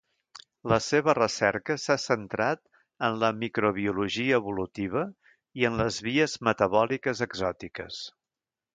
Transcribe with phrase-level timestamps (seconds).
[0.71, 2.63] La seva recerca s'ha centrat
[3.09, 5.07] en la microbiologia evolutiva
[5.63, 8.07] i en les vies metabòliques exòtiques.